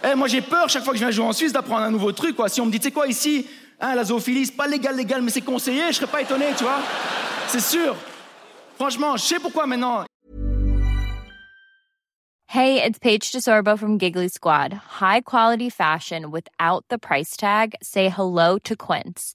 Eh, 0.04 0.14
moi, 0.14 0.28
j'ai 0.28 0.42
peur 0.42 0.68
chaque 0.68 0.84
fois 0.84 0.92
que 0.92 0.98
je 0.98 1.04
viens 1.04 1.10
jouer 1.10 1.24
en 1.24 1.32
Suisse 1.32 1.54
d'apprendre 1.54 1.84
un 1.84 1.90
nouveau 1.90 2.12
truc, 2.12 2.36
quoi. 2.36 2.50
Si 2.50 2.60
on 2.60 2.66
me 2.66 2.70
dit, 2.70 2.78
tu 2.78 2.84
sais 2.84 2.92
quoi, 2.92 3.06
ici, 3.06 3.46
hein, 3.80 3.94
la 3.94 4.04
zoophilie, 4.04 4.44
c'est 4.44 4.56
pas 4.56 4.66
légal, 4.66 4.94
légal, 4.94 5.22
mais 5.22 5.30
c'est 5.30 5.40
conseillé, 5.40 5.84
je 5.88 5.94
serais 5.94 6.06
pas 6.06 6.20
étonné, 6.20 6.48
tu 6.56 6.64
vois. 6.64 6.80
C'est 7.46 7.62
sûr. 7.62 7.96
Franchement, 8.76 9.16
je 9.16 9.22
sais 9.22 9.38
pourquoi 9.40 9.66
maintenant. 9.66 10.04
Hey, 12.50 12.82
it's 12.82 12.98
Paige 12.98 13.32
DeSorbo 13.32 13.78
from 13.78 13.98
Giggly 13.98 14.28
Squad. 14.28 14.74
High 15.00 15.22
quality 15.22 15.70
fashion 15.70 16.30
without 16.30 16.84
the 16.90 16.98
price 16.98 17.36
tag. 17.38 17.74
Say 17.82 18.10
hello 18.10 18.58
to 18.64 18.76
Quince. 18.76 19.34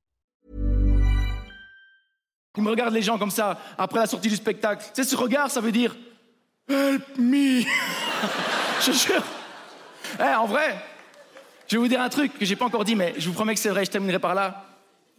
Il 2.57 2.63
me 2.63 2.69
regarde 2.69 2.93
les 2.93 3.01
gens 3.01 3.17
comme 3.17 3.31
ça, 3.31 3.59
après 3.77 3.99
la 3.99 4.07
sortie 4.07 4.27
du 4.27 4.35
spectacle. 4.35 4.83
Tu 4.93 5.01
sais, 5.01 5.09
ce 5.09 5.15
regard, 5.15 5.49
ça 5.49 5.61
veut 5.61 5.71
dire 5.71 5.95
Help 6.69 7.17
me 7.17 7.61
Je 8.85 8.91
jure. 8.91 9.23
Eh, 10.19 10.35
en 10.35 10.45
vrai, 10.45 10.75
je 11.67 11.75
vais 11.75 11.81
vous 11.81 11.87
dire 11.87 12.01
un 12.01 12.09
truc 12.09 12.37
que 12.37 12.45
j'ai 12.45 12.55
pas 12.55 12.65
encore 12.65 12.83
dit, 12.83 12.95
mais 12.95 13.13
je 13.17 13.27
vous 13.27 13.33
promets 13.33 13.53
que 13.53 13.59
c'est 13.59 13.69
vrai, 13.69 13.85
je 13.85 13.91
terminerai 13.91 14.19
par 14.19 14.35
là. 14.35 14.65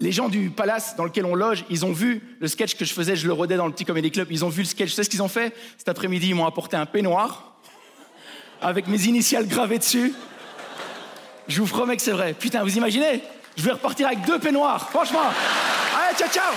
Les 0.00 0.12
gens 0.12 0.28
du 0.28 0.50
palace 0.50 0.96
dans 0.96 1.04
lequel 1.04 1.24
on 1.24 1.34
loge, 1.34 1.64
ils 1.70 1.86
ont 1.86 1.92
vu 1.92 2.36
le 2.40 2.48
sketch 2.48 2.74
que 2.74 2.84
je 2.84 2.92
faisais, 2.92 3.16
je 3.16 3.26
le 3.26 3.32
rodais 3.32 3.56
dans 3.56 3.66
le 3.66 3.72
petit 3.72 3.84
comédie 3.84 4.10
club, 4.10 4.28
ils 4.30 4.44
ont 4.44 4.48
vu 4.48 4.62
le 4.62 4.68
sketch. 4.68 4.90
Tu 4.90 4.94
sais 4.94 5.04
ce 5.04 5.10
qu'ils 5.10 5.22
ont 5.22 5.28
fait? 5.28 5.54
Cet 5.78 5.88
après-midi, 5.88 6.28
ils 6.28 6.34
m'ont 6.34 6.46
apporté 6.46 6.76
un 6.76 6.86
peignoir 6.86 7.56
avec 8.60 8.86
mes 8.86 9.04
initiales 9.04 9.46
gravées 9.46 9.78
dessus. 9.78 10.12
Je 11.48 11.60
vous 11.60 11.66
promets 11.66 11.96
que 11.96 12.02
c'est 12.02 12.12
vrai. 12.12 12.34
Putain, 12.34 12.62
vous 12.62 12.76
imaginez? 12.76 13.22
Je 13.56 13.62
vais 13.62 13.72
repartir 13.72 14.06
avec 14.06 14.22
deux 14.22 14.38
peignoirs, 14.38 14.90
franchement. 14.90 15.20
Allez, 15.96 16.16
ciao, 16.16 16.28
ciao 16.28 16.52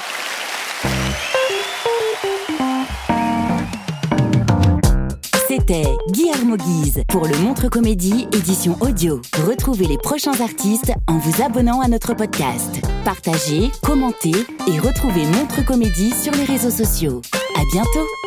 C'était 5.48 5.88
Guillermo 6.10 6.58
Guise 6.58 7.04
pour 7.08 7.28
le 7.28 7.38
Montre 7.38 7.70
Comédie 7.70 8.28
édition 8.34 8.76
audio. 8.82 9.22
Retrouvez 9.48 9.86
les 9.86 9.98
prochains 9.98 10.40
artistes 10.42 10.92
en 11.08 11.18
vous 11.18 11.42
abonnant 11.42 11.82
à 11.82 11.88
notre 11.88 12.14
podcast. 12.14 12.82
Partagez, 13.06 13.72
commentez 13.82 14.36
et 14.68 14.80
retrouvez 14.80 15.26
Montre 15.26 15.66
Comédie 15.66 16.12
sur 16.12 16.34
les 16.34 16.46
réseaux 16.46 16.72
sociaux. 16.72 17.22
À 17.56 17.62
bientôt! 17.72 18.25